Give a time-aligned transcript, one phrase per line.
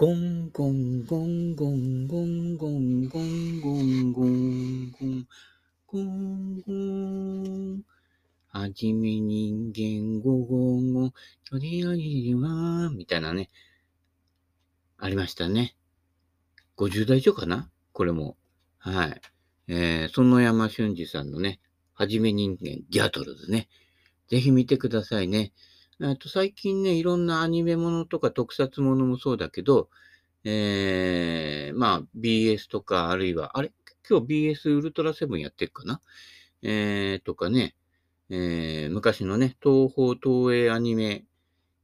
[0.00, 5.26] ゴンゴンゴンゴンゴンゴンゴンゴンゴンゴン
[5.86, 7.82] ゴンゴン
[8.48, 11.12] はじめ人間ゴゴンゴン
[11.50, 13.50] とりあえずはみたいなね。
[14.96, 15.76] ありましたね。
[16.78, 18.38] 50代以上かなこれも。
[18.78, 19.20] はい。
[19.68, 21.60] えー、園山俊二さんのね、
[21.92, 23.68] はじめ人間ギャトルズね。
[24.28, 25.52] ぜひ見てくださいね。
[26.02, 29.90] あと最近ね、いろんなアニメものとか特撮ものもそうだけど、
[30.44, 33.72] えー、まあ BS とか、あるいは、あれ？
[34.08, 36.00] 今日 BS ウルトラセブンやってるかな？
[36.62, 37.74] えー、とかね、
[38.30, 41.26] えー、昔のね、東方東映アニメ、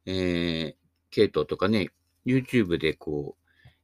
[0.07, 0.75] えー、
[1.11, 1.91] 系統とかね、
[2.25, 3.37] YouTube でこ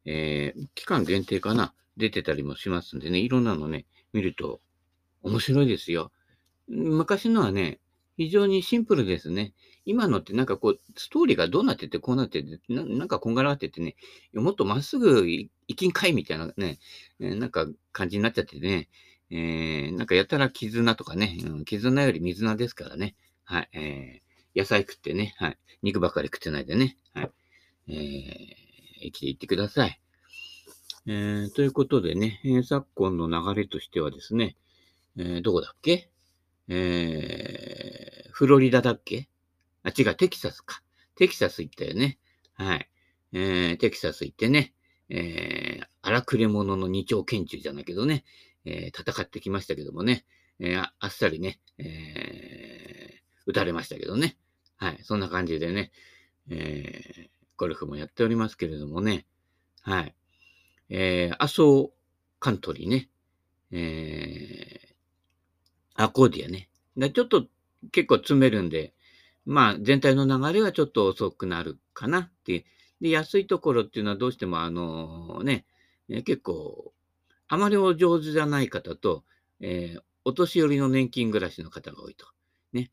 [0.07, 1.75] う、えー、期間限定かな？
[1.99, 4.63] 出てたりもしますんでね、いろんなのね、見ると
[5.23, 6.11] 面白いですよ。
[6.69, 7.81] 昔のはね、
[8.17, 9.55] 非常にシンプルですね。
[9.85, 13.97] 今のってなんかこう、ストーリーがどうなっててこうなってて、ななんかこんがらがっててね、
[14.35, 16.79] もっとまっすぐ行きんかいみたいなね、
[17.19, 18.89] えー、なんか感じになっちゃってね、
[19.31, 27.31] えー、なんかやたら絆とかね、うん、絆より水菜ですからね、はい、えー、野菜食ってね、はい、肉ばっかり食ってないでね、はい、
[27.89, 29.99] えー、生きていってください。
[31.07, 34.55] えー、ということでね、えー、昨今の流れとしてはですね、
[35.17, 36.12] えー、どこだっけ？
[36.69, 39.29] えー、フロリダだっけ？
[39.83, 40.83] あ、違う、テキサスか。
[41.17, 42.19] テキサス行ったよね。
[42.55, 42.89] はい。
[43.33, 44.75] えー、テキサス行ってね、
[45.09, 48.25] えー、荒くれ者の二丁拳銃じゃないけどね、
[48.65, 50.25] えー、戦ってきましたけどもね、
[50.59, 54.37] えー、あっさりね、えー、撃たれましたけどね。
[54.77, 54.99] はい。
[55.03, 55.93] そんな感じでね、
[56.49, 59.27] えー、ゴルフもやっておりますけれどもね、
[59.83, 60.15] はい。
[60.89, 61.91] えー、アソー
[62.39, 63.09] カントリーね、
[63.71, 64.92] えー、
[65.95, 66.69] アコーディアね。
[66.97, 67.47] だちょっと
[67.91, 68.95] 結構詰めるんで、
[69.45, 72.65] まあ全体の流れはちょっと遅くなるかなっていう。
[73.01, 75.65] で、安いところっていうのはどうしてもあのね、
[76.09, 76.93] 結構、
[77.49, 79.25] あまりお上手じゃない方と、
[79.61, 82.27] えー、お年寄りの年金暮らしの方が多いと。
[82.73, 82.91] ね。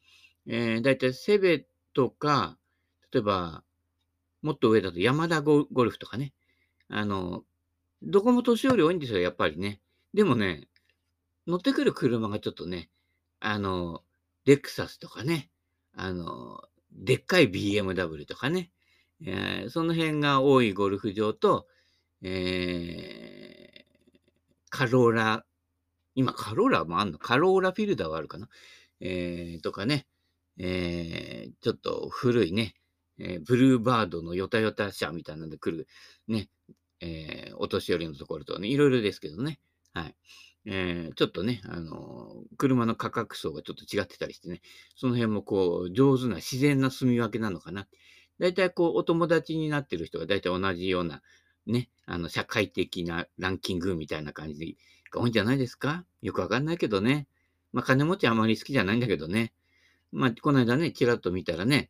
[0.47, 2.57] えー、だいたいセベとか、
[3.13, 3.63] 例えば、
[4.41, 6.33] もっと上だと山田ゴルフとかね。
[6.87, 7.43] あの、
[8.01, 9.81] どこも年寄り多いんですよ、やっぱりね。
[10.13, 10.67] でもね、
[11.49, 12.89] 乗ってくる車がちょっとね、
[13.39, 14.03] あの、
[14.45, 15.49] レクサスとかね、
[15.95, 16.61] あの、
[16.91, 18.71] でっかい BMW とかね、
[19.25, 21.67] えー、その辺が多いゴルフ場と、
[22.21, 23.85] えー、
[24.69, 25.45] カローラ、
[26.15, 27.17] 今カローラもあんの？
[27.17, 28.47] カローラフィルダーはあるかな？
[29.01, 30.05] えー、とかね、
[30.57, 32.75] えー、ちょっと古いね、
[33.17, 35.87] えー、ブルーバードのヨタヨタ車みたいなので来る、
[36.27, 36.49] ね、
[37.01, 39.59] えー、お年寄りのところとね、いろいろですけどね。
[39.93, 40.15] はい。
[40.71, 44.61] えー、ちょっとね、あのー、車の価格層がちょっと違ってたりしてね、
[44.95, 47.87] その辺もこう、上手な自然な住み分けなのかな。
[48.39, 51.23] 大体こう、お友達になってる人が大体同じような、
[51.65, 54.77] ね、あの、社会的なランキングみたいな感じ
[55.11, 56.05] が多いんじゃないですか？
[56.21, 57.25] よくわかんないけどね。
[57.73, 59.53] まあ、金持ちあまり好きじゃないんだけどね。
[60.11, 61.89] まあ、この間ね、ちらっと見たらね、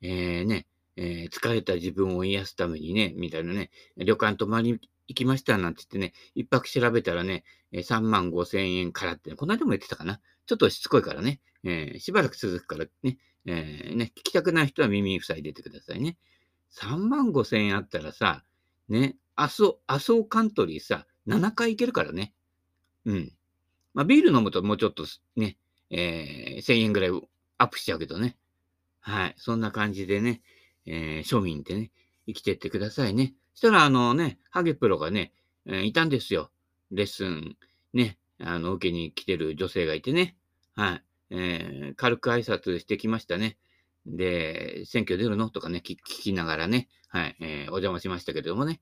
[0.00, 4.80] えー、ね、えー、疲れた自分を癒すためにね、みたいなね、旅館泊まり
[5.12, 10.20] 行きましたなんて言ってね、一泊調べたらね、3万5千円からって、この間も言ってたかな。
[10.46, 16.16] ちょっとしつこいからね、えー、しばらく続くからね、えー、ね、聞きたくない人は耳塞いでてくださいね。
[16.72, 18.42] 3万5千円あったらさ、
[18.88, 22.32] ね、アソ、アソーカントリーさ、7回行けるからね。
[23.04, 23.32] うん。
[23.94, 25.04] まあ、ビール飲むともうちょっと
[25.36, 25.58] ね、
[25.90, 27.10] えー、1000円ぐらい
[27.58, 28.36] アップしちゃうけどね。
[29.00, 29.34] はい。
[29.36, 30.40] そんな感じでね、
[30.86, 31.90] えー、庶民ってね、
[32.26, 33.34] 生きてってくださいね。
[33.54, 35.32] したら、あのね、ハゲプロがね、
[35.66, 36.50] えー、いたんですよ。
[36.90, 37.56] レッスン、
[37.92, 40.36] ね、あの、受けに来てる女性がいてね。
[40.74, 41.02] はい。
[41.30, 43.56] えー、軽く挨拶してきましたね。
[44.04, 45.48] で、選挙出るの？
[45.48, 48.80] とかね、聞きながらね、はい、えー、お邪魔しましたけれどもね。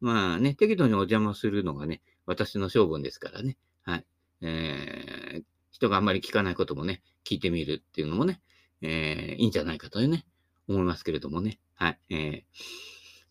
[0.00, 3.56] まあね、適度にお邪魔するのがね、私の性分ですからね。
[3.82, 4.06] はい。
[4.40, 8.40] えー、人があんまり聞かないこともね、聞いてみるっていうのもね、
[8.80, 10.24] えー、いいんじゃないかというね、
[10.68, 11.60] 思いますけれどもね。
[11.74, 11.98] はい。
[12.10, 12.42] えー、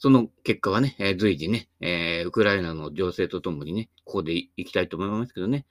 [0.01, 5.68] その結果はね、え、随時ね、えー、ウクライナの情勢とともにね、ここで行きたいと思いますけどね。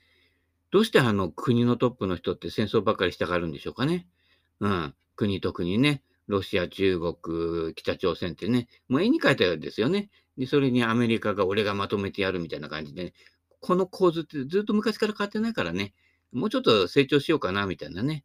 [0.71, 4.07] どうしてあの国のトップの人って戦争ばっかりしたがるんでしょうかね。
[4.61, 4.95] うん。
[5.17, 10.11] 国と国ね、ロシア、中国、北朝鮮ってね、もう絵に描いたようですよね。
[10.39, 13.13] で、それにアメリカが俺がまとめてやるみたいな感じで、ね、
[13.59, 15.93] この構図ってずっと昔から変わってないからね、
[16.31, 18.23] もうちょっと成長しようかな、みたいなね。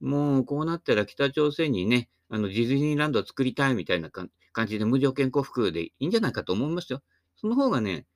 [0.00, 7.02] もうこうなったら北朝鮮にね、あのディズニーランドを作りたいみたいな感じ感じで無条件降伏でいいんじゃないかと思いますよ。
[7.36, 8.06] その方がね、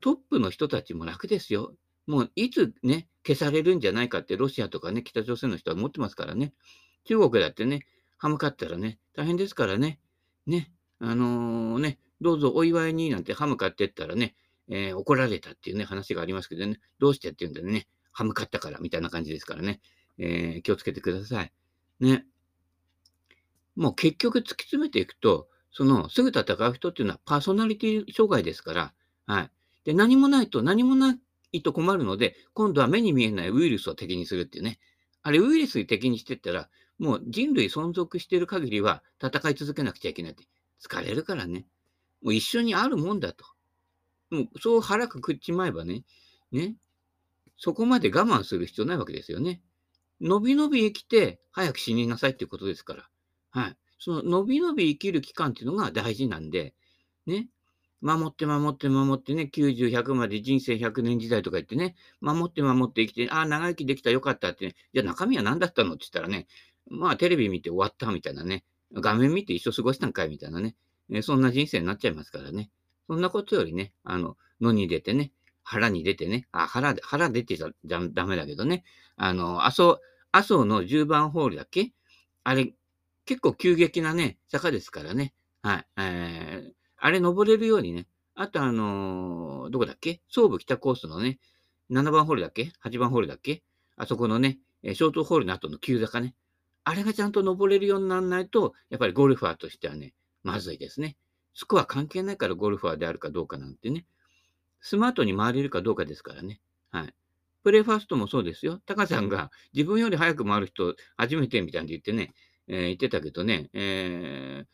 [0.00, 1.74] トップの人たちも楽ですよ。
[2.06, 6.54] もういつね、消されるんじゃないかってロシアとかね、北朝鮮の人は思ってますからね。
[7.04, 7.86] 中国だってね、
[8.16, 10.00] 歯向かったらね、大変ですからね。
[10.46, 14.34] ね、あのー、ね、どうぞお祝いになんてハム買ってったらね、
[14.68, 19.80] えー、怒られたっていうね、話がありますけどね、どうしてって言うんだね、ハム買ったからみたいな感じですからね、
[20.18, 21.52] えー、気をつけてください。
[22.00, 22.26] ね。
[23.78, 28.92] もう結局突き詰めていくと、そのすぐ戦う人っていうのはパーソナリティ障害ですから、
[29.26, 29.50] はい。
[29.84, 31.16] で、何もないと何もな
[31.52, 34.80] いと困るので、今度は目に見えないウイルスを敵にするっていうね。
[35.22, 40.44] あれ、ウイルスに敵にしてったら、もう人類存続している限りは戦い続けなくちゃいけないって。
[40.82, 41.64] 疲れるからね。
[42.20, 43.44] もう一緒にあるもんだと。
[44.30, 46.02] もうそう腹くくっちまえばね、
[46.50, 46.74] ね、
[47.56, 49.62] そこまで我慢する必要ないわけですよね。
[50.20, 53.08] のびのび生きて早く死になさいっていうことですから。
[53.58, 53.76] はい。
[53.98, 56.74] そののびのび生きる期間っていうのが大事なんで、
[57.26, 57.48] ね。
[58.00, 66.46] 守って守って守ってね、90、100まで人生100年時代とか言ってね、守って守って生きて、ああ、長生きできたよかったってね、じゃあ中身は何だったのって言ったらね、
[66.88, 68.64] まあテレビ見て終わったみたいなね、
[68.94, 70.76] 画面見て一生過ごしたんかいみたいなね、
[71.12, 72.70] えそんな人生になっちゃいますからね。
[73.08, 75.32] そんなことよりね、あの、野に出てね、
[75.64, 78.84] 腹に出てね、あ、腹、腹出てちゃダメだけどね、
[79.16, 80.00] あの、麻生、
[80.30, 81.92] 麻生の10番ホールだっけ？
[82.44, 82.72] あれ、
[83.28, 85.34] 結構急激なね、坂ですからね。
[85.60, 85.86] はい。
[85.98, 90.22] えー、あれ登れるようにね、あとあのー、どこだっけ？
[90.30, 91.38] 総武北コースのね、
[91.90, 93.62] 7番ホールだっけ ?8 番ホールだっけ？
[93.98, 96.34] あそこのね、ショートホールの後の急坂ね。
[96.84, 101.18] あれがちゃんと登れるようにならないと、やっぱりゴルファーとしてはね、まずいですね。
[101.52, 104.06] スコア関係ないからゴルファーであるかどうかなんてね。
[104.80, 106.62] スマートに回れるかどうかですからね。
[106.90, 107.14] はい。
[107.62, 108.80] プレイファーストもそうですよ。
[108.86, 112.32] タカさんが自分より早く回る人初めてみたいに言ってね、
[112.68, 114.66] えー、言ってたけどね、えー、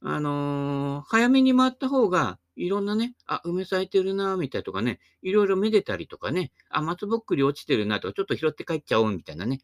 [0.00, 9.60] あのー、早めに回った方が、いろんなね、あ、梅咲いてるな、みたいとかね、いろいろめでたりとかね、あ、松ぼっくり落ちてるなとか、ちょっと拾って帰っちゃおう、みたいなね。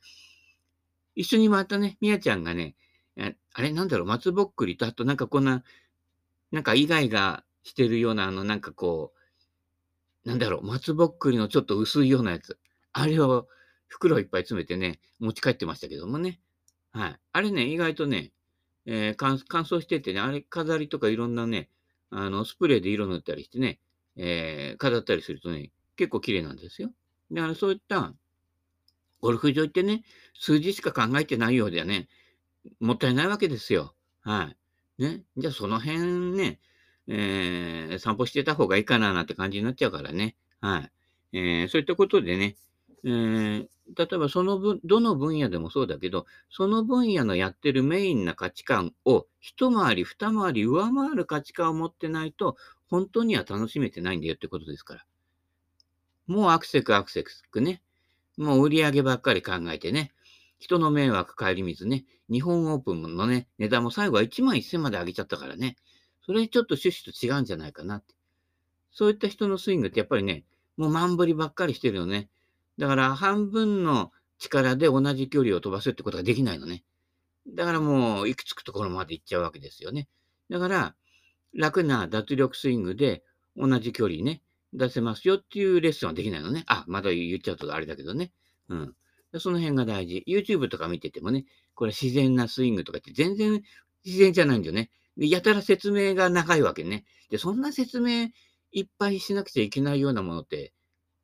[1.14, 2.76] 一緒に回ったね、みやちゃんがね、
[3.52, 5.64] あれなんだろう、松ぼっくりと、あとなんかこんな、
[6.52, 9.12] なんかイガイガしてるような、あの、なんかこ
[10.24, 12.58] う、なんだろう、松ぼっくりのちょっと薄いようなやつ。
[12.92, 13.48] あれを
[13.88, 16.40] 袋いっぱい詰めてね、持ち帰ってましたけどもね。
[16.92, 17.20] はい。
[17.32, 18.32] あれね、意外とね、
[18.86, 21.68] えー、乾燥しててね、あれ飾りとかいろんなね、
[22.10, 23.80] あの、スプレーで色塗ったりしてね、
[24.16, 26.90] えー、飾ったりするとね、結構綺麗なんですよ。
[27.30, 28.14] だからそういった
[29.20, 30.02] ゴルフ場行ってね、
[30.34, 32.08] 数字しか考えてないようではね、
[32.80, 33.94] もったいないわけですよ。
[34.20, 34.54] は
[34.98, 35.02] い。
[35.02, 35.22] ね。
[35.36, 36.60] じゃあその辺ね、
[37.08, 40.36] えー、散歩してた方がいいかななんて感じになっちゃうからね。
[40.60, 40.78] は
[41.32, 41.38] い。
[41.38, 42.56] えー、そういったことでね、
[43.04, 52.56] えー、例えばその分、どの分野でもそうだけど、その分野のやってるメインな価値観を一回り二回り上回る価値観を持ってないと、
[52.86, 55.06] 本当には楽しめてないんだよってことですから。
[56.26, 57.82] もうアクセクアクセクね。
[58.36, 60.12] もう売り上げばっかり考えてね。
[60.58, 62.04] 人の迷惑帰り水ね。
[62.30, 65.76] 日本オープンのね、値段も最後は1万1000まで上げちゃったからね。
[66.26, 68.14] それちょっと趣旨と違うんじゃないかなって。
[68.92, 70.44] そういった人のスイングってやっぱりね、
[70.76, 72.28] もう満振りばっかりしてるよね。
[72.78, 76.84] だから半分の力で同じ距離を飛ばすってことができないのね。
[77.48, 80.08] だからもう、いくつくところまで行っちゃうわけですよね。
[80.50, 80.94] だから、
[81.54, 83.22] 楽な脱力スイングで
[83.56, 84.42] 同じ距離ね、
[84.72, 86.64] 出せますよっていうレッスンはできないのね。
[86.66, 88.32] あ、まだ言っちゃうとあれだけどね。
[88.68, 88.94] うん。
[89.38, 90.24] その辺が大事。
[90.26, 93.62] YouTube とか見ててもね、これ自然なスイングとかって全然
[94.04, 94.90] 自然じゃないんだよね。
[95.16, 97.04] やたら説明が長いわけね。
[97.30, 98.28] で、そんな説明
[98.72, 100.72] いっぱいしなくちゃいけないようなものって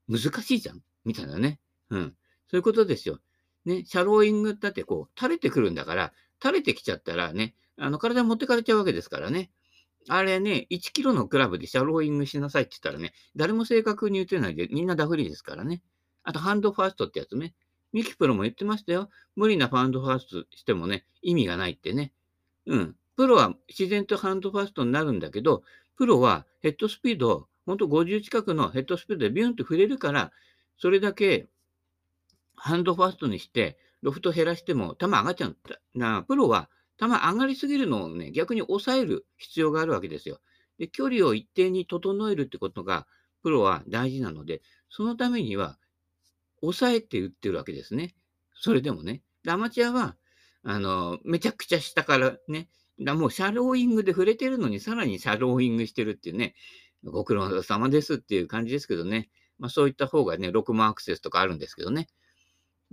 [0.08, 1.58] 難しいじゃんみたいなね。
[1.90, 2.14] うん。
[2.49, 3.20] そういうことですよ。
[3.64, 9.50] ね、シャローイングだってこう、垂れてくるんだから、垂れてきちゃったらね、あの、体持ってかれちゃうわけですからね。
[10.08, 15.82] あれね、1キロのクラブでシャローイングしなさいって言ったらね、誰も正確に言ってないで、みんなダフリですからね。
[16.23, 17.54] あと、ハンドファーストってやつね。
[17.92, 19.08] ミキプロも言ってましたよ。
[19.37, 22.12] 無理なハンドファーストしてもね、意味がないってね。
[22.66, 22.96] うん。
[23.16, 25.62] プロは自然とハンドファーストになるんだけど、
[25.96, 30.32] プロはヘッドスピード、ほんと50近くのヘッドスピードでビュンと触れるから、
[30.84, 31.46] それだけ
[32.56, 35.80] ハンドファーストにして、ロフト減らしても球上がっちゃうんだ。
[35.94, 36.68] な、プロは
[37.00, 40.40] 球上がりすぎるのをね、逆に抑える必要があるわけですよ。
[40.78, 43.06] で、距離を一定に整えるってことが、
[43.42, 44.60] プロは大事なので、
[44.90, 45.78] そのためには、
[46.60, 48.14] 抑えて打ってるわけですね。
[48.54, 49.22] それでもね。
[49.48, 50.16] アマチュアは、
[50.64, 52.68] あの、めちゃくちゃ下からね、
[53.00, 56.54] だもうシャローイングで触れてるのに、さらにシャローイングしてるっていうね、
[57.04, 59.30] ご苦労様ですっていう感じですけどね。
[59.58, 62.08] まあそういった方がね、6万アクセスとかあるんですけどね。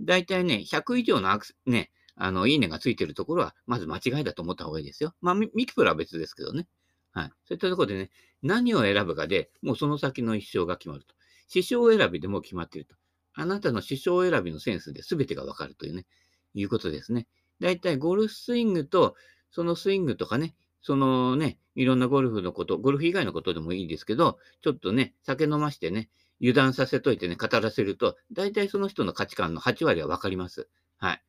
[0.00, 5.14] だいたいね、100以上のアクセね、あの、いいねがついてるところは、まず間違いだと思った方がいいですよ。
[5.20, 6.68] まあ、ミキプラは別ですけどね。
[7.12, 7.28] はい。
[7.28, 8.10] そういったところでね、
[8.42, 11.14] 何を選ぶかで、もうその先の一生が決まると。
[11.48, 12.96] 師匠選びでも決まっていると。
[13.34, 16.06] あなたの師匠選びのセンスで全てがわかるというね、
[16.54, 17.26] いうことですね。
[17.60, 19.14] だいたいゴルフスイングと、
[19.50, 26.10] そのスイングとかね、そのね、いろんなゴルフのこと、ゴルフ以外のことでもいいですけど、ちょっとね、酒飲ましてね、
[26.42, 30.68] 油断させといてね、語らせると、大体その人の価値観の8割はわかります。
[30.98, 31.22] はい。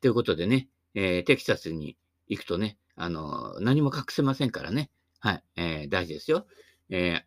[0.00, 1.96] ということでね、えー、テキサスに
[2.28, 4.90] 行くとね、あのー、何も隠せませんからね。
[5.20, 5.44] はい。
[5.56, 6.46] えー、大事ですよ。
[6.88, 7.22] えー、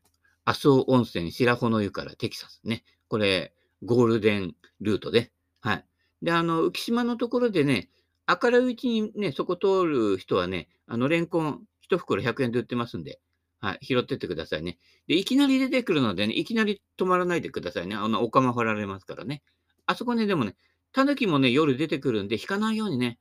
[0.46, 2.84] 麻生温泉白穂の湯からテキサスね。
[3.08, 5.32] これ、ゴールデンルートで。
[5.60, 5.86] はい。
[6.24, 7.90] で、あの、浮島のところでね、
[8.28, 13.20] 明るいうちにね、そこ通る人はね、あの、レンコン1袋100円で売ってますんで、
[13.62, 14.80] はい、拾ってってくださいね。
[15.08, 17.96] で、いきなり出てくるのでね、いきなり止まらないでくださいね。
[17.96, 19.44] あの、お釜掘られますからね。
[19.86, 20.56] あそこね、でもね、
[20.92, 23.20] タヌキもね、夜出てくるんで、引かないようにね、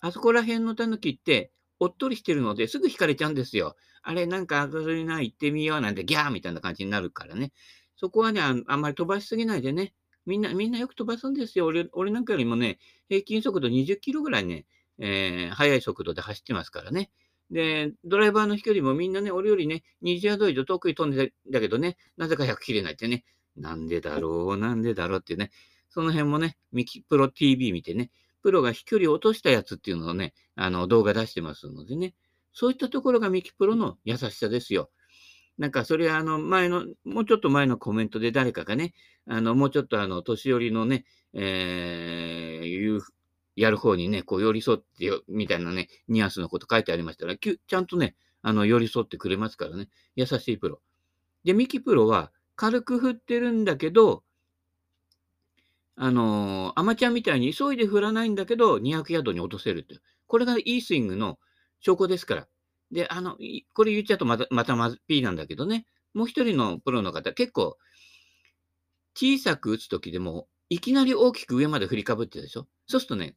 [0.00, 3.74] あそこら辺のタヌキって、おっとりしてるのですぐ引かれちゃうんですよ。
[4.02, 7.52] あれ、なんか明るいな、行ってみようなんて、ギャーみたいな感じになるからね。
[7.96, 9.94] そこはねあ、あんまり飛ばしすぎないでね。
[10.24, 11.66] みんな、みんなよく飛ばすんですよ。
[11.66, 14.64] 俺、俺なんかよりもね、平均速度20キロぐらいね、
[14.98, 17.10] えー、速い速度で走ってますからね。
[17.52, 23.24] で、ドライバーの飛距離もみんなね、俺よりね、20ヤード以上遠くに飛んでんだけどね、なぜか100切れないってね、
[23.56, 25.50] なんでだろう、なんでだろうってね、
[25.90, 28.10] その辺もね、ミキプロ TV 見てね、
[28.42, 32.14] プロが飛距離落としたやつっていうのをね、あの動画出してますのでね、
[32.54, 34.90] そういったところがミキプロの優しさですよ。
[35.58, 38.94] なんかそれはあの前の、もうちょっと前のコメントで誰かがね、
[39.26, 41.04] あのもうちょっとあの年寄りのね、
[41.34, 43.02] えー、いう
[43.56, 49.88] やる方にね、こう寄り添ってよ、みたいなね、ニュアンスのこと書いてありましたら、ちゃんとね、あの、寄り添ってくれますからね。
[50.16, 50.80] 優しいプロ。
[51.44, 54.24] で、ミキプロは軽く振ってるんだけど、
[55.96, 59.96] あのー、アマチュアみたいに急いで振らないんだけど、200ヤードに落とせるって。
[60.26, 61.38] これがいいスイングの
[61.80, 62.48] 証拠ですから。
[62.90, 63.36] で、あの、
[63.74, 65.86] これ言っちゃうとまた、またまず P なんだけどね。
[66.14, 67.76] もう一人のプロの方、結構、
[69.14, 73.36] 小さく打つときでも、いきなり大きく上まで振りかぶってるでしょそうするとね、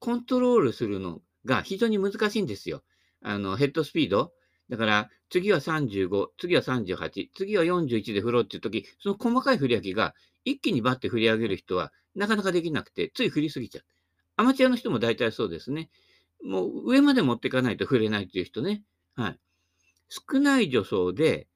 [0.00, 2.82] コントロールするのが非常に難しいんですよ。
[3.22, 4.32] あの、ヘッドスピード。
[4.68, 10.14] だから、次は35、次は38、次は41で振ろうっていうとき、その細かい振り上げが
[10.44, 13.84] 一気にバッて振り上げる人はなかなかできなくて、つい振りすぎちゃう。
[14.36, 15.90] アマチュアの人も大体そうですね。
[16.42, 18.82] もう上まで持っていかないと振れないっていう人ね。
[19.14, 19.38] はい。
[20.08, 21.46] 少ない助走で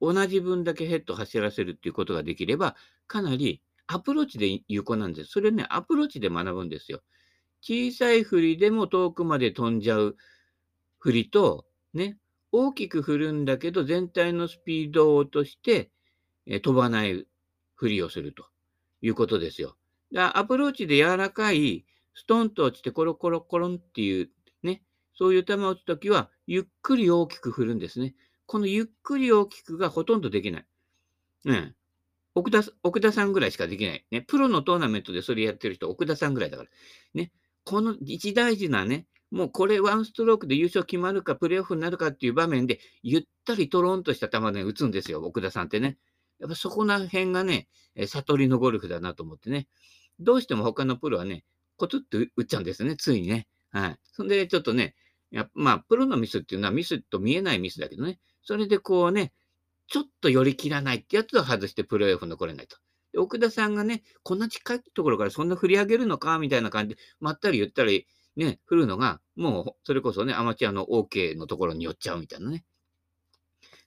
[0.00, 2.74] 同じ分だけヘッド走らせるっていうことができれば、
[3.06, 5.30] かなりアプローチで有効なんです。
[5.30, 7.02] それね、アプローチで学ぶんですよ。
[7.62, 10.16] 小さい振りでも遠くまで飛んじゃう
[10.98, 11.64] 振りと、
[11.94, 12.18] ね、
[12.50, 15.90] 大きく振るんだけど全体のスピードを落として、
[16.46, 17.26] 飛ばない
[17.74, 18.44] 振りをすると
[19.00, 19.76] いうことですよ。
[20.12, 24.30] だアプローチで柔らかい、ストンと落ちてコロコロコロンっていう、
[24.62, 24.82] ね、
[25.14, 28.14] そういう球を打つときは、ゆっくり大きく振るんですね。
[28.46, 30.66] このゆっくり大きくがほとんどできない。
[31.46, 31.74] うん。
[32.34, 34.04] 奥田奥田さんぐらいしかできない。
[34.10, 34.22] ね。
[34.22, 36.70] プロのトーナメントでそれやってる人、奥田さんぐらいだから。
[37.14, 37.32] ね。
[37.64, 45.96] この一大事なね、もうこれワンストロークで優勝決まるか、プレーオフになるかっていう場面で、ゆったりトロンとした球で打つんですよ、奥田さんってね。
[46.38, 47.68] やっぱそこら辺がね、
[48.06, 49.68] 悟りのゴルフだなと思ってね。
[50.20, 51.44] どうしても他のプロはね、
[51.76, 53.46] コツって打っちゃうんですね、ついにね。
[53.70, 53.98] はい。
[54.12, 54.94] そんで、ちょっとね、
[55.30, 59.32] やまあ、プロのミスっていうのはミスと見えないミスだけどね、それでこうね、
[59.86, 62.76] ちょっと寄り切らないってやつを外してプレーオフ残れないと。
[63.12, 66.38] で奥田さんがね、こんな近いところからそんな振り上げるのか？
[66.38, 72.64] みたいな感じで、まったり言ったり、ね、振るのが、もう、それこそね、アマチュアの OK のところに寄っちゃうみたいなね。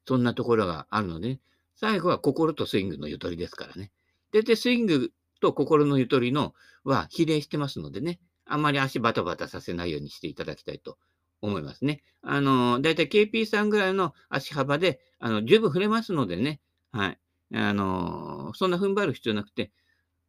[0.08, 1.40] そんなところがあるので、
[1.76, 3.92] 最後は心とスイングのゆとりですからね。
[4.32, 6.54] で、で、スイングと心のゆとりの
[6.84, 11.00] は比例してますのでね、あんまり足バタバタさせないようにしていただきたいと
[11.42, 12.04] 思いますね。
[12.22, 17.20] あの、だいたい KP さんぐらいの足幅で、あの、十分振れますのでね、はい。
[17.54, 19.72] あの、そんな踏ん張る必要なくて、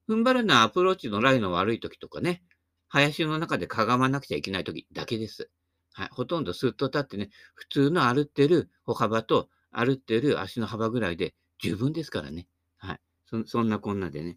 [0.09, 2.43] 踏ん張るのはアプローチのライの悪い時とかね、
[2.89, 5.51] 林の中でかがまなくちゃいけない時だけです。
[5.93, 6.09] はい。
[6.13, 12.47] ほとんどスッと立ってね、普通の歩ってる歩幅と歩ってる足の幅ぐらいで十分ですからね。
[12.77, 13.01] はい。
[13.27, 14.37] そそんなこんなでね、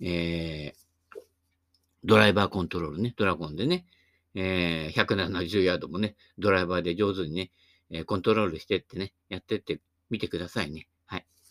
[0.00, 1.20] えー、
[2.04, 3.84] ドライバーコントロールね、ドラゴンでね、
[4.34, 7.50] えー、170ヤードもね、ドライバーで上手にね、
[7.90, 10.88] え、コントロールしてってね、やってってみてくださいね。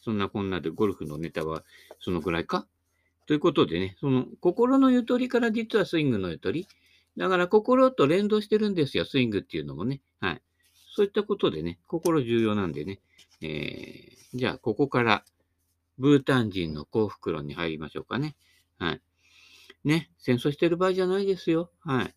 [0.02, 1.64] そんなこんなでゴルフのネタは
[2.00, 2.68] そのぐらいか？
[3.26, 6.68] ということでね、その心のゆとりから実はスイングのゆとり。
[7.18, 10.02] だから心と連動してるんですよ、スイングっていうのもね。
[10.22, 10.42] はい。
[10.96, 13.00] そういったことでね、心重要なんでね。
[13.42, 15.26] えー、じゃあ、ここから、
[15.98, 18.36] ブータン人の幸福論に入りましょうかね。
[18.78, 19.02] はい。
[19.84, 21.72] ね、戦争してる場合じゃないですよ。
[21.82, 22.16] はい。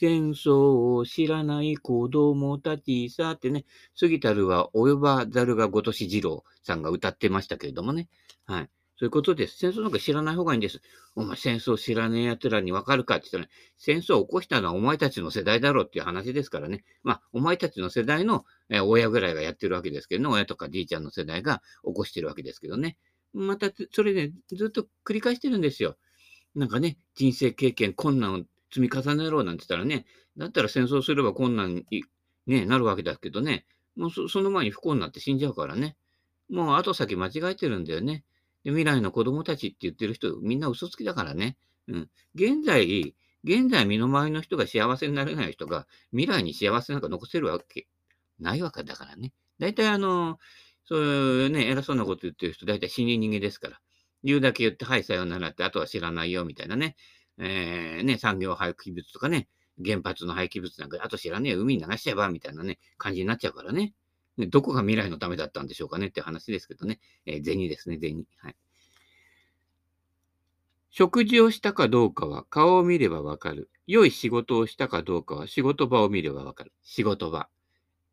[0.00, 3.64] 戦争を知らない子供たちさってね、
[3.98, 8.08] 過ぎたるは及ばざるがごとし二郎さんが歌ってましたけれどもね。
[8.46, 8.70] はい。
[8.96, 9.58] そういうことです。
[9.58, 10.80] 戦争なんか知らない方がいいんです。
[11.16, 16.84] お前戦争知らねえ奴らにわかるかって言ったら、ね戦争を起こしたのはお前たちの世代だろうっていう話ですからね。
[17.02, 20.28] まあ、お前たちの世代の、え親ぐらいがやってるわけですけどね。
[20.28, 22.98] 親とかじいちゃんの世代が起こしてるわけですけどね。
[23.32, 25.96] また、それで、ね、ずっと繰り返してるんですよ。
[26.54, 30.06] なんかね、人生経験、困難積み重ねろなんて言ったらね、
[30.36, 32.04] だったら戦争すれば困難に、
[32.46, 35.96] ね、なるわけだけどね、もうその前に不幸になって死んじゃうからね。
[36.50, 38.24] もう後先間違えてるんだよね。
[38.64, 41.56] で未来の子供たちって言ってる人、みんな嘘つきだからね。
[41.88, 42.10] うん。
[42.34, 47.86] 現在、現在身の回りの人が幸せになれない人が未来に幸せなんか残せるわけ
[48.38, 49.32] ないわけだからね。
[49.58, 50.38] 大体あの、
[50.84, 53.80] そういうね、偉そうなこと言ってる人、大体死に逃げですから。
[54.24, 56.96] 言うだけ言って、はい、さようならって、あとは知らないよ、みたいなね。
[57.38, 59.48] えー、ね、産業廃棄物とかね、
[59.84, 63.94] 原発の廃棄物なんか、あと知らねえ、海に流しちゃえば、みたいなね、感じになっちゃうからね。
[64.38, 67.00] どこが未来のためだったんでしょうかねって話ですけどね。
[67.26, 68.24] えー、銭ですね、銭。
[68.38, 68.56] はい。
[70.90, 73.70] 食事をしたかどうかは顔を見ればわかる。
[73.86, 76.72] 良い仕事をしたかどうかは仕事場を見ればわかる。
[76.82, 77.48] 仕事場。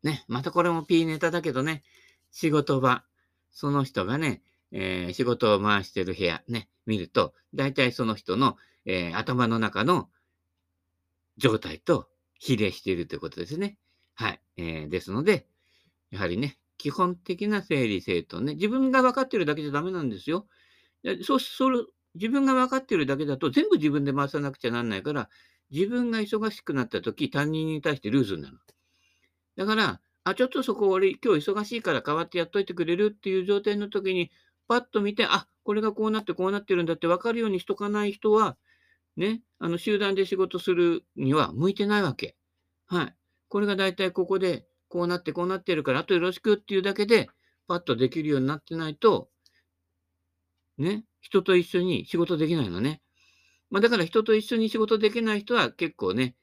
[0.02, 0.24] ね。
[0.28, 1.82] またこれも P ネタだけどね。
[2.30, 3.04] 仕事場。
[3.50, 4.42] その人がね、
[4.72, 8.56] えー、仕事を回してる部屋ね、見ると、大体その人の、
[8.86, 10.08] えー、頭の中の
[11.36, 13.76] 状態と比例しているということですね。
[14.14, 14.40] はい。
[14.56, 15.46] えー、ですので、
[16.10, 20.46] やはりね、基本的な整理整頓ね、自分が分かってるだけじゃダメなんですよ。
[21.22, 21.80] そう、それ、
[22.14, 25.28] 自分が分かってるだけだと全部自分で回さなくちゃなんないから、
[25.70, 28.58] 自分が忙しくなった時、他人に対してルーズになる。
[29.56, 34.30] だから、あ、ちょっとそこ俺今日忙しいから代わってやっといてくれるっていう状態の時に、
[34.68, 38.56] パッと見て、あ、これがこうなってこうなってるんだって分かるようにしとかない人は、
[39.16, 42.36] ね、あの集団で仕事するには向いてないわけ。
[42.86, 43.16] はい。
[43.48, 47.28] これが大体ここで、こうなってこうなってるから、あとよろしくっていうだけで、
[47.66, 49.28] パッとできるようになってないと、
[50.78, 53.00] ね、人と一緒に仕事できないのね。
[53.70, 56.36] まあ、だから人と一緒に仕事できない人は結構ね、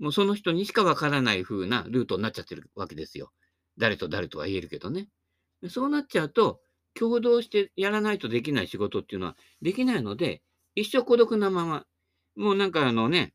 [0.00, 3.32] もうその人にしかわからない風なルートになっちゃってるわけですよ。
[3.78, 5.08] 誰と誰とは言えるけどね。
[5.68, 6.60] そうなっちゃうと、
[6.94, 10.42] 共同してやらないとできない仕事っていうのはできないので、
[10.74, 11.86] 一生孤独なまま、
[12.40, 13.34] もうなんかあのね、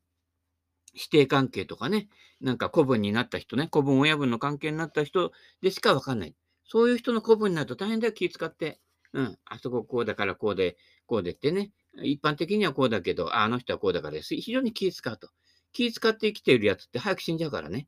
[0.92, 2.08] 指定関係とかね、
[2.40, 5.30] なんか古文になった人ね、古文親分の関係になった人
[5.62, 6.34] でしかわかんない。
[6.64, 8.80] そういう人の古文になると大変だよ、気使って。
[9.12, 11.70] うん、あそここうだからこうで、こうでってね、
[12.02, 14.34] 一般的にはこうだけど、あの人はこうだからです。
[14.34, 15.28] 非常に気使うと。
[15.72, 17.86] 気使って生きているやつって早く死んじゃうからね。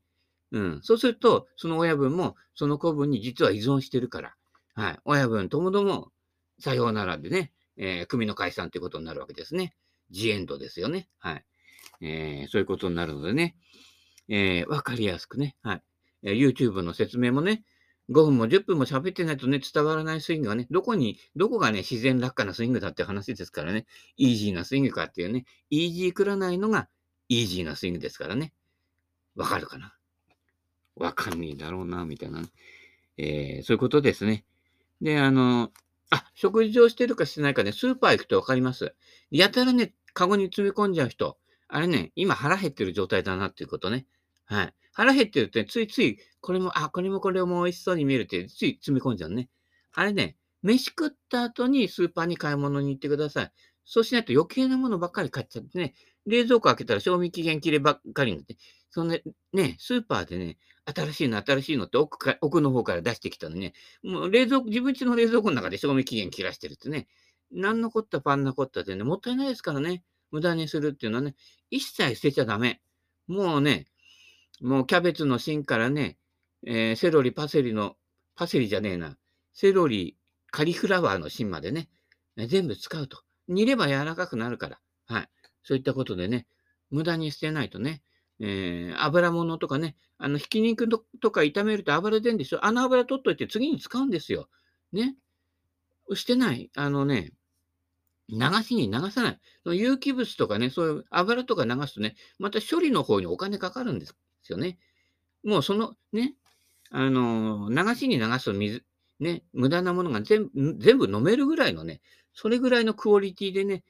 [0.53, 0.79] うん。
[0.83, 4.35] そうすると、その親分もその古文に実は依存してるから。
[4.75, 4.99] はい。
[5.03, 6.11] 親分ともども、
[6.59, 9.75] さようならでね、えー、組の解散ということになるわけですね。
[10.11, 11.07] ジエンドですよね。
[11.19, 11.45] はい。
[12.01, 13.55] えー、そういうことになるのでね、
[14.27, 15.83] えー、わかりやすくね、はい。
[16.23, 17.63] えー、YouTube の説明もね、
[18.09, 23.85] 5分も10分も喋ってないとね、伝わらないスイングがね、どこに、どこがね、自然落下なスイングだって話ですからね、
[24.17, 26.89] イージーなスイングかっていうね、イージーくらないのが
[27.27, 28.53] イージーなスイングですからね。
[29.35, 29.93] わかるかな？
[30.95, 32.47] わかんねえだろうな、みたいな、ね、
[33.17, 34.43] えー、そういうことですね。
[35.01, 35.71] で、あの、
[36.09, 38.95] あ、食事をしてるかしてないかね、スーパー行くとわかります。
[39.29, 41.37] やたらね、カゴに詰め込んじゃう人。
[41.67, 44.05] あれね、今腹減ってる状態だなっていうことね。
[44.45, 44.73] はい。
[44.93, 49.49] 腹減ってるって、ついつい、これも、あ、これもこれも美味しそうに見えるって、つい詰め込んじゃうね。
[49.93, 53.51] あれね、飯食った後にスーパーに買い物に行ってください。
[53.85, 55.93] そうしないと余計なものばっかり買っちゃってね、
[56.25, 58.55] 冷蔵庫開けたら賞味期限切ればっかりになって、
[58.91, 67.07] そのね、ね、スーパーでね、新しいの、新しいのって奥か奥の方から出してきたのね、もう冷蔵庫、自分家の冷蔵庫の中で賞味期限切らしてるってね、
[67.51, 71.35] なんのこったパンなこったってね、もったいないですからね、無駄にするっていうのはね、
[71.69, 72.81] 一切捨てちゃダメ。
[73.27, 73.87] もうね、
[74.61, 76.17] もうキャベツの芯からね、
[76.65, 77.95] えー、セロリ、パセリの、
[78.35, 79.17] パセリじゃねえな、
[79.53, 80.17] セロリ、
[80.51, 81.89] カリフラワーの芯までね、
[82.47, 83.21] 全部使うと。
[83.47, 84.79] 煮れば柔らかくなるから。
[85.07, 85.29] はい。
[85.63, 86.47] そういったことでね、
[86.89, 88.01] 無駄に捨てないとね、
[88.39, 92.65] えー、油物とかね、あの、ひき肉とか炒めると油出るんですよ。
[92.65, 94.49] あの油取っといて次に使うんですよ。
[94.91, 95.15] ね。
[96.13, 96.71] 捨てない。
[96.75, 97.31] あのね、
[98.29, 99.39] 流しに流さない。
[99.63, 104.15] その有機物とかね、そういう油とか流すとね、また処理の方にお金かかるんです
[104.49, 104.77] よね。
[105.43, 106.35] もうそのね、
[106.91, 108.83] あのー、流しに流す水、
[109.19, 112.01] ね、無駄なものが全部全部飲めるぐらいのね、
[112.33, 113.83] それぐらいのクオリティでね、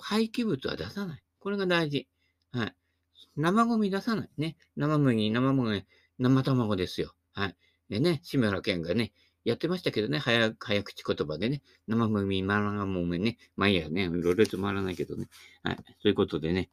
[0.00, 1.22] 廃棄物は出さない。
[1.38, 2.08] これが大事。
[2.52, 2.74] はい。
[3.36, 4.28] 生ゴミ出さない。
[4.38, 4.56] ね。
[4.76, 5.84] 生麦、生麦、
[6.18, 7.14] 生卵ですよ。
[7.32, 7.56] はい。
[7.88, 9.12] でね、志村けんがね、
[9.44, 15.28] やってましたけどね、早早口言葉でね、生麦、生麦ね、まあいいやね、ろれつ回らないけどね。
[15.62, 15.76] はい。
[16.02, 16.70] ということでね、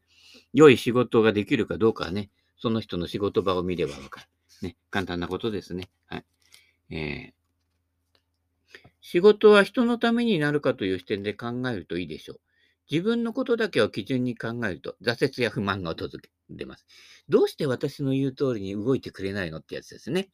[0.53, 4.27] 良い仕事ができるかどうかはね、その人の仕事場を見ればわかる。
[4.61, 5.89] ね、簡単なことですね。
[6.07, 6.25] はい。
[6.95, 7.33] え
[9.01, 12.39] 仕事は人のためになるかという視点で考えるといいでしょう。
[12.89, 16.09] 自分のことだけを基準に考えると挫折や不満が訪
[16.49, 16.85] れます。
[17.27, 20.29] どうして私の言う通りに動いてくれないのってやつですね。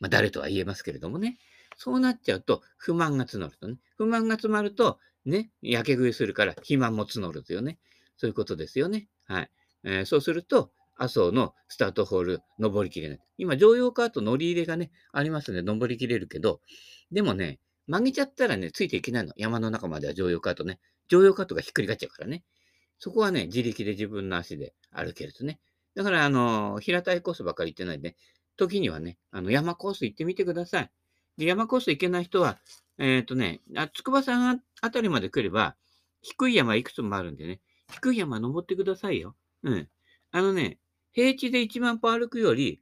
[0.00, 1.38] まあ、誰とは言えますけれどもね。
[1.76, 3.76] そうなっちゃうと不満が募るとね。
[3.96, 7.78] 不満が詰まると、ね、やけ食いするから肥満も募るとよね。
[8.16, 9.08] そういうことですよね。
[9.26, 9.50] はい。
[9.84, 13.20] えー、そうすると、麻生のスタートホール登りきれない。
[13.36, 16.60] 今、乗用カート乗り入れがね、ありますので登りきれるけど、
[17.12, 19.32] でもね、曲げちゃったらね、ついていけないの。
[19.36, 20.80] 山の中までは乗用カートね。
[21.08, 22.44] 乗用カートがひっくり返っちゃうからね。
[22.98, 25.60] そこはね、自力で自分の足で歩けるとね。
[25.94, 28.16] だから、あの、平たいコースばっかり行ってないで、ね、
[28.56, 30.90] 時にはね、あの、山コース行ってみてください。
[31.38, 32.58] で、山コース行けない人は、
[32.98, 35.76] えっ、ー、とね、あ、筑波山あたりまで来れば、
[36.22, 37.60] 低い山いくつもあるんでね、
[37.92, 39.36] 低い山登ってくださいよ。
[39.62, 39.88] うん。
[40.32, 40.78] あのね、
[41.12, 42.80] 平地で1万歩歩くより、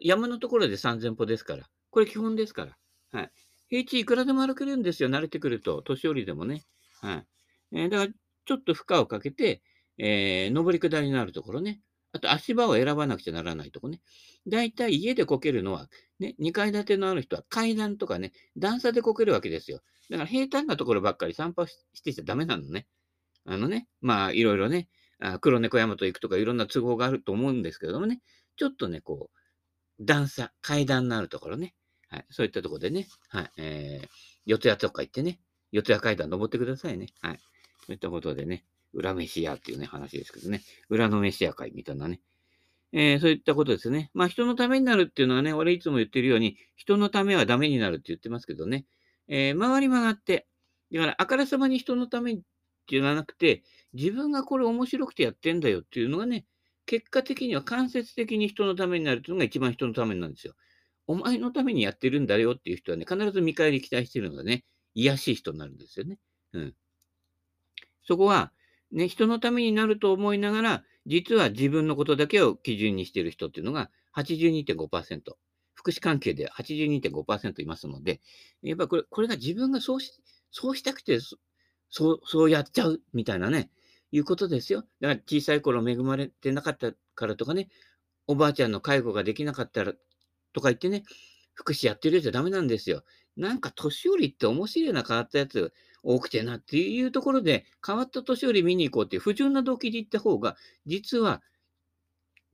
[0.00, 1.68] 山のところで3000歩ですから。
[1.90, 2.76] これ基本ですから。
[3.12, 3.32] はい。
[3.68, 5.08] 平地いくらでも歩けるんですよ。
[5.08, 5.82] 慣れてくると。
[5.82, 6.64] 年寄りでもね。
[7.00, 7.26] はい。
[7.72, 8.12] えー、だから、
[8.44, 9.62] ちょっと負荷をかけて、
[9.98, 11.80] えー、上り下りになるところね。
[12.12, 14.00] あと、足場を選ばなくちゃならないとこね。
[14.46, 19.80] だいたい家でこけるのは、ね、2階建てのある人は階段とかね、段差でこけるわけですよ。
[20.10, 22.86] だから平坦なところばっかり散歩してちゃダメなのね。
[23.44, 24.88] あのね、まあ、いろいろね、
[25.20, 28.20] あ黒猫山と行くとかいろんな都合があると思うんですけれどもね、
[28.56, 31.74] ちょっとね、こう、段差、階段のあるところね、
[32.08, 32.26] はい。
[32.30, 33.50] そういったところでね、はい。
[33.56, 34.08] えー、
[34.44, 37.06] 四谷とか行ってね、四谷階段登ってくださいね。
[37.20, 37.38] はい。
[37.86, 42.20] そういったことでね、裏飯屋っていうね、話ですけどね、裏の飯屋会みたいなね。
[42.92, 44.10] えー、そういったことですね。
[44.12, 48.84] まあ、人のためになるっていうのはね、俺いつも言ってるように、人のためはダメになるって言ってますけどね、
[49.28, 50.46] えー、回り曲がって、
[50.92, 52.40] だから、あからさまに人のためっ
[52.86, 53.62] ていうのはなくて、
[53.94, 56.44] 自分がこれ面白くてやってんだよっていうのがね、
[56.84, 60.54] 結果的には間接的に人のためになるっていうのが一番人のためなんですよ。
[61.06, 66.18] お前のためにやってるんだよっていう人はね、必ず見返り期待してるのがね、癒しい人になるんですよね。
[66.52, 66.74] うん。
[68.06, 68.52] そこは、
[68.92, 75.36] ね、人のためになると思いながら、実は自分のことだけを基準にしている人っていうのが82.5%。
[75.74, 78.20] 福祉関係で82.5%いますので、
[78.62, 80.12] やっぱこれ、これが自分がそうし、
[80.50, 81.18] そうしたくて、
[81.88, 83.70] そう、そうやっちゃうみたいなね、
[84.12, 84.84] いうことですよ。
[85.00, 87.68] だから小さい頃恵まれてなかったからとかね、
[88.26, 89.94] おばあちゃんの介護ができなかったら
[90.52, 91.02] とか言ってね、
[91.54, 93.02] 福祉やってるやつはダメなんですよ。
[93.36, 101.42] なんか年寄りって面白いな変わったやつ多くてなっていうところで、変わった年寄り見に行こうっていう不純な動機で行った方が、実は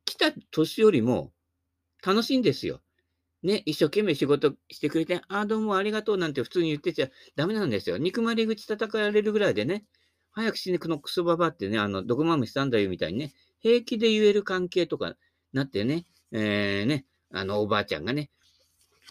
[0.04, 1.32] 来た年寄りも
[2.04, 2.80] 楽しいんですよ。
[3.42, 7.96] ね、一生懸命仕事してくれて、ああ、どうもありがとうなんて普通に言ってちゃダメなんですよ。
[7.96, 9.84] 憎まれ口叩かれるぐらいでね、
[10.32, 15.16] 早く死ね、このクソババってね、あの、毒まむしたんだよみたいにね、平気で言える関係とか
[15.52, 18.30] なってね、えー、ね、あの、おばあちゃんがね、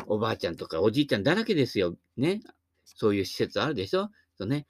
[0.08, 1.96] おばあちゃんとかおじいちゃんだらけですよ。
[2.18, 2.42] ね。
[2.86, 4.10] そういう施設あるでしょ。
[4.40, 4.68] そうね。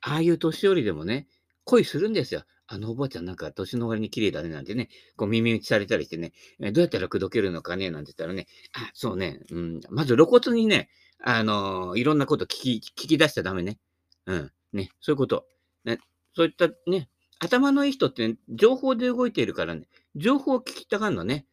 [0.00, 1.26] ああいう年寄りでもね、
[1.64, 2.44] 恋するんですよ。
[2.66, 10.88] あのおばあちゃんなんか年の割に綺麗だねなんてね、こう耳打ちされたりしてね、えどうやったら口説けるのかねなんて言ったらね、あ、そうね、うん、まず露骨にね、
[11.22, 13.78] あのー、いろんなこと聞き、聞き出しちゃダメね。
[14.26, 15.46] うん、ね、そういうこと。
[15.84, 15.98] ね、
[16.36, 17.08] そういったね、
[17.40, 21.46] 頭のいい人って、ね、情報で動いているからね、情報を聞きたがるのね。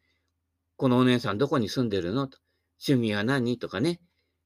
[0.76, 2.38] このお姉さんどこに住んでるのと。
[2.86, 4.00] 趣味は何とかね。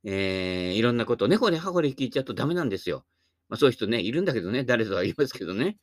[0.04, 3.04] えー、いろんなことを根掘り葉掘り聞いちゃうとダメなんですよ。
[3.48, 5.78] まあそういう人ね、いるんだけどね、誰とは言いますけどね。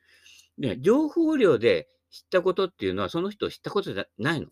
[0.58, 4.48] で、情報量で知ったことっていうのはその人を知ったことじゃないの。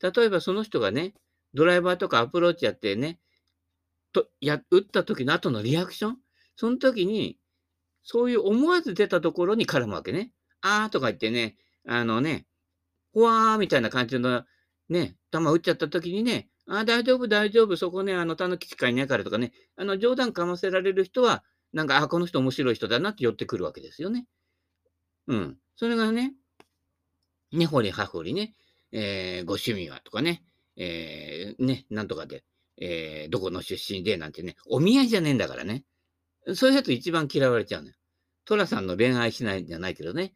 [0.00, 1.14] 例えばその人がね、
[1.54, 3.18] ドライバーとかアプローチやってね、
[4.12, 6.18] と、や、打った時の後のリアクション
[6.56, 7.38] その時に、
[8.02, 10.32] そういう思わず出たところに絡むわけね。
[10.60, 12.46] あーとか言ってね、あのね、
[13.12, 14.44] ほわーみたいな感じの
[14.88, 24.26] ね、球打っちゃった時にね、あ、大丈夫、大丈夫、そこね、あの、タヌキしかいないからとかね、あの、冗談かませられる人は、なんか、あ、この人面白い人だなって寄ってくるわけですよね。
[25.26, 25.56] うん。
[25.76, 26.34] それがね、
[27.52, 28.54] 根掘り葉掘りね、
[28.92, 30.42] えー、ご趣味はとかね、
[30.76, 32.44] えー、ね、なんとかで、
[32.80, 35.84] えー、どこの出身でなんてね、お見合いじゃねえんだからね。
[36.54, 37.94] そういうやつ一番嫌われちゃうのよ。
[38.44, 40.34] トラさんの恋愛しないんじゃないけどね。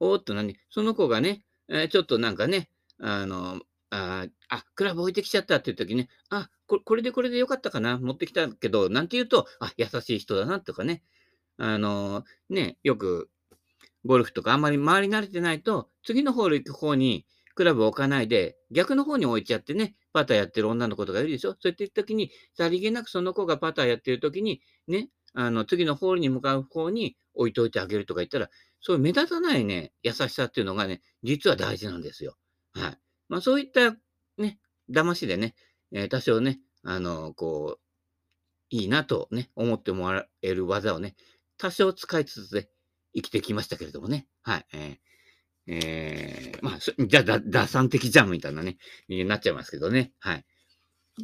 [0.00, 0.56] おっと何？
[0.68, 3.60] その子がね、えー、ちょっとなんかね、あの、
[3.96, 11.02] ああ、クラブ置いてきちゃったっていう時ね、あ、ここれでこれでよかったかな、持ってきたけど、なんて言うと、あ、優しい人だなとかね、
[11.56, 13.30] あのー、ね、よく
[14.04, 28.50] ゴルフとかあんまり回り慣れてないと、次のホール行く方にクラブ置かないで、逆の方に置いちゃってね、パターやってる女の子とかいるでしょそういった時に、さりげなくその子がパターやってる時に、ね、あの、次のホールに向かう方に置いといてあげるとか言ったら、
[28.82, 32.36] そういう目立たないね、優しさっていうのがね、実は大事なんですよ。
[32.72, 33.05] はい。
[33.28, 33.96] まあそういった
[34.38, 34.58] ね、
[34.90, 35.54] 騙しでね、
[35.92, 37.80] え、多少ね、あの、こう
[38.70, 41.14] いいなとね、思ってもらえる技をね、
[41.58, 42.68] 多少使いつつね、
[43.14, 44.26] 生きてきましたけれどもね。
[44.42, 44.66] はい。
[44.72, 45.06] えー
[45.68, 50.12] えー、まあ、じゃあ、だ、打算的じゃんみたいなね、になっちゃいますけどね。
[50.20, 50.44] はい。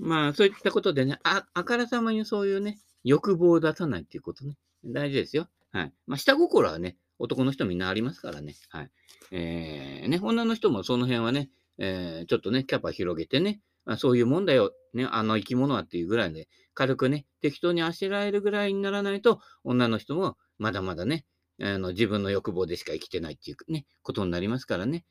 [0.00, 5.48] まあ、そういったことでね、あ、あからさまにそういうね、欲望を出さないっていうことね、大事ですよ。
[5.70, 5.92] はい。
[6.06, 8.56] まあ、下心はね、男の人みんなありますからね。
[8.70, 8.90] はい。
[9.30, 21.24] えー、ね、女の人もその辺はね、えー、ちょっとね、キャパ広げてね、あ、そういうもんだよ、ね、あの生き物はっていうぐらいで、軽くね、適当にあしらえるぐらいにならないと、女の人もまだまだね、
[21.60, 25.04] あの自分の欲望でしか生きてないっていうね、ことになりますからね。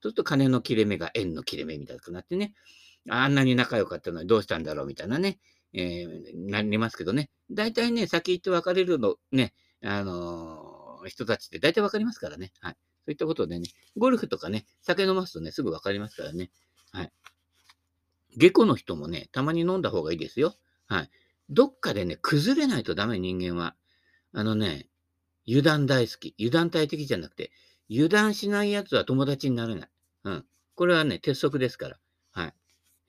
[0.00, 2.54] そうすると金の切れ目が円の切れ目みたいになってね、
[3.08, 5.38] あんなに仲良かったのにどうしたんだろうみたいなね、
[5.72, 7.30] えー、なりますけどね。
[7.50, 12.52] 大体ね、先行って別れるのね、あのー、人たちって大体わかりますからね。
[12.60, 12.76] はい。
[13.04, 16.50] そういったことでね、ゴルフとかね、酒飲ますとね、すぐわかりますからね。
[16.90, 17.12] はい。
[18.36, 20.54] 下戸の人もね、たまに飲んだ方がいいですよ。
[20.86, 21.10] はい。
[21.50, 23.76] どっかでね、崩れないとダメ、人間は。
[24.32, 24.88] あのね、
[25.46, 26.34] 油断大好き。
[26.38, 27.52] 油断大敵じゃなくて、
[27.90, 29.88] 油断しない奴は友達になれない。
[30.24, 30.44] うん。
[30.74, 31.98] これはね、鉄則ですから。
[32.32, 32.54] はい。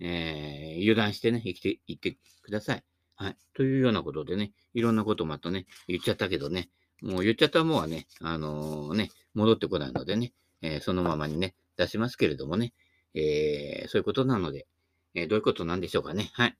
[0.02, 2.84] えー、油断してね、生きていってください。
[3.16, 3.38] はい。
[3.54, 6.70] というようなことでね、いろんなことまたね、言っちゃったけどね、
[7.02, 12.74] もう言っちゃったもんはね、あのー、ね、戻ってこないのでね、えー、そのままにね、出しますけれどもね、
[13.14, 14.68] えー、そういうことなので、
[15.14, 16.30] え、どういうことなんでしょうかね。
[16.34, 16.58] はい。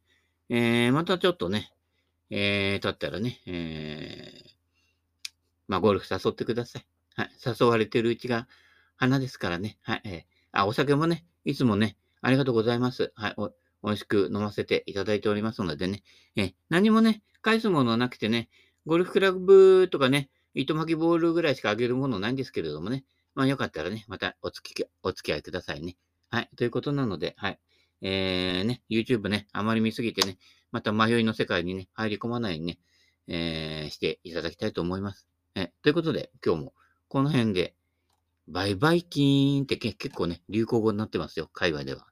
[0.50, 1.72] え、またちょっとね、
[2.30, 4.44] えー、経ったらね、え、
[5.68, 6.86] まあ、ゴルフ誘ってください。
[7.16, 7.30] はい。
[7.46, 8.48] 誘われてるうちが
[8.96, 9.78] 花ですからね。
[9.82, 10.02] はい。
[10.06, 13.12] え、あ、お酒もね、いつもね、ありがとうございます。
[13.16, 13.34] はい。
[13.38, 13.50] お、
[13.84, 16.04] 美味しく飲ませていただいておりますのでね。
[16.36, 18.50] え、何もね、返すものはなくてね、
[18.86, 23.04] ゴルフクラブとかね、糸巻きボールぐらいしかあげるものないんですけれどもね。
[23.34, 25.98] まあよかったらね、またお付きお付き合いくださいね。
[26.30, 26.50] はい。
[26.56, 27.60] ということなので、はい。
[28.02, 30.38] えー、ね、YouTube ね、あまり見すぎてね、
[30.72, 32.80] また迷いの世界にね、入り込まないようにね、
[33.28, 35.28] えー、していただきたいと思います。
[35.56, 36.74] えということで、今日も
[37.08, 37.76] この辺で、
[38.48, 42.06] バイバイキーンって結構ね、流行語になってますよ、海外では。